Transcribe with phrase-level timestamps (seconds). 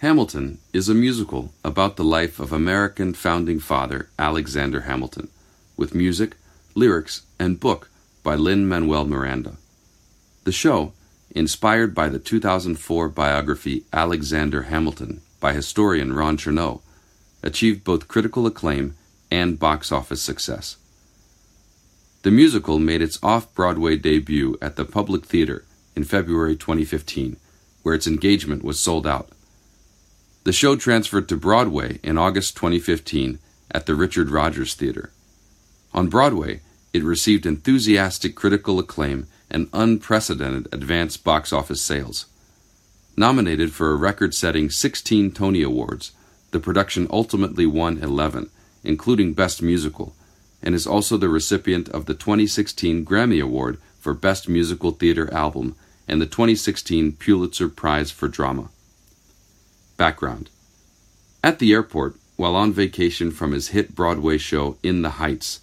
[0.00, 5.28] Hamilton is a musical about the life of American founding father Alexander Hamilton,
[5.74, 6.36] with music,
[6.74, 7.88] lyrics, and book
[8.22, 9.56] by Lin Manuel Miranda.
[10.44, 10.92] The show,
[11.30, 16.82] inspired by the 2004 biography Alexander Hamilton by historian Ron Chernow,
[17.42, 18.94] achieved both critical acclaim
[19.30, 20.76] and box office success.
[22.20, 27.38] The musical made its off Broadway debut at the Public Theater in February 2015,
[27.82, 29.30] where its engagement was sold out.
[30.46, 33.40] The show transferred to Broadway in August 2015
[33.72, 35.10] at the Richard Rodgers Theater.
[35.92, 36.60] On Broadway,
[36.92, 42.26] it received enthusiastic critical acclaim and unprecedented advance box office sales.
[43.16, 46.12] Nominated for a record setting 16 Tony Awards,
[46.52, 48.48] the production ultimately won 11,
[48.84, 50.14] including Best Musical,
[50.62, 55.74] and is also the recipient of the 2016 Grammy Award for Best Musical Theater Album
[56.06, 58.70] and the 2016 Pulitzer Prize for Drama.
[59.96, 60.50] Background
[61.42, 65.60] At the airport, while on vacation from his hit Broadway show In the Heights,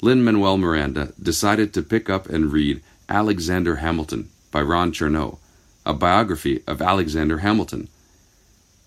[0.00, 5.38] Lin Manuel Miranda decided to pick up and read Alexander Hamilton by Ron Chernow,
[5.84, 7.88] a biography of Alexander Hamilton.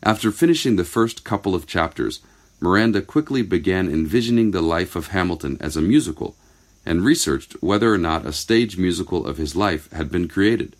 [0.01, 2.21] After finishing the first couple of chapters,
[2.59, 6.35] Miranda quickly began envisioning the life of Hamilton as a musical
[6.87, 10.75] and researched whether or not a stage musical of his life had been created.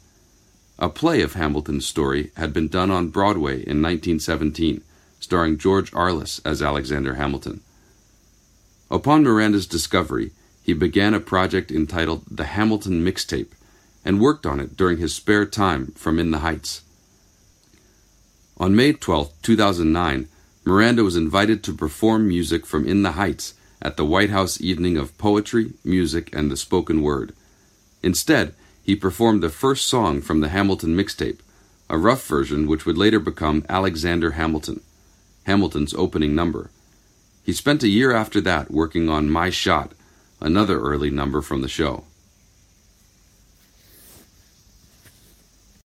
[0.80, 4.84] A play of Hamilton's story had been done on Broadway in 1917,
[5.20, 7.62] starring George Arliss as Alexander Hamilton.
[8.92, 13.54] Upon Miranda's discovery, he began a project entitled The Hamilton Mixtape
[14.06, 16.82] and worked on it during his spare time from In the Heights.
[18.58, 20.28] On May 12, 2009,
[20.64, 24.98] Miranda was invited to perform music from In the Heights at the White House Evening
[24.98, 27.34] of Poetry, Music, and the Spoken Word.
[28.04, 28.54] Instead,
[28.88, 31.40] he performed the first song from the Hamilton mixtape,
[31.90, 34.80] a rough version which would later become Alexander Hamilton,
[35.44, 36.72] Hamilton's opening number.
[37.44, 39.92] He spent a year after that working on My Shot,
[40.40, 42.06] another early number from the show.